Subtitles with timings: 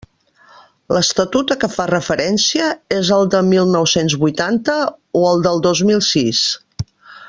[0.95, 4.81] L'Estatut a què fas referència és el de mil nou-cents vuitanta
[5.21, 6.45] o el del dos mil sis?